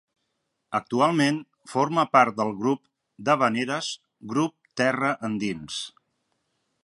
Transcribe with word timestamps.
Actualment 0.77 1.35
forma 1.73 2.05
part 2.15 2.39
del 2.39 2.55
grup 2.63 2.81
d'havaneres 3.27 3.91
Grup 4.33 4.57
Terra 4.83 5.15
Endins. 5.29 5.81